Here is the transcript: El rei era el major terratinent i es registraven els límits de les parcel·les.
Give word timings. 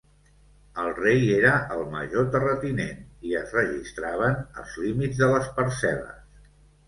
El 0.83 0.87
rei 0.99 1.27
era 1.33 1.49
el 1.75 1.81
major 1.95 2.31
terratinent 2.35 3.03
i 3.31 3.35
es 3.41 3.53
registraven 3.57 4.41
els 4.63 4.73
límits 4.85 5.21
de 5.23 5.29
les 5.35 5.53
parcel·les. 5.61 6.43